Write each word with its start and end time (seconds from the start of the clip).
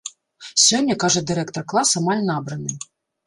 Сёння, 0.61 0.95
кажа 1.03 1.21
дырэктар, 1.31 1.63
клас 1.73 1.89
амаль 2.01 2.25
набраны. 2.31 2.71